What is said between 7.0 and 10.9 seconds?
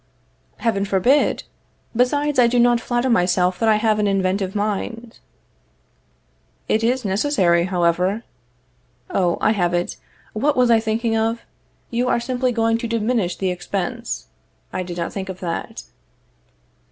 necessary, however. Oh, I have it. What was I